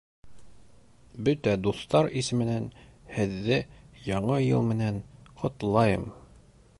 Бөтә 1.27 1.53
дуҫтар 1.67 2.09
исеменән 2.21 2.65
Һеҙҙе 3.17 3.61
Яңы 4.09 4.41
йыл 4.49 4.67
менән 4.73 5.01
ҡотлайым! 5.43 6.09